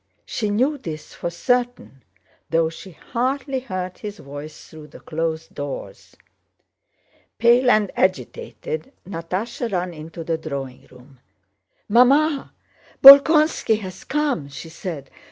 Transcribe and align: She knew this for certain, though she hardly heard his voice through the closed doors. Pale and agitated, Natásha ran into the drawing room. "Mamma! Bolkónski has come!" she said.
She 0.25 0.49
knew 0.49 0.79
this 0.79 1.13
for 1.13 1.29
certain, 1.29 2.03
though 2.49 2.69
she 2.69 2.89
hardly 2.93 3.59
heard 3.59 3.99
his 3.99 4.17
voice 4.17 4.67
through 4.67 4.87
the 4.87 4.99
closed 4.99 5.53
doors. 5.53 6.17
Pale 7.37 7.69
and 7.69 7.91
agitated, 7.95 8.93
Natásha 9.07 9.71
ran 9.71 9.93
into 9.93 10.23
the 10.23 10.39
drawing 10.39 10.87
room. 10.89 11.19
"Mamma! 11.87 12.51
Bolkónski 13.03 13.77
has 13.81 14.03
come!" 14.03 14.49
she 14.49 14.69
said. 14.69 15.11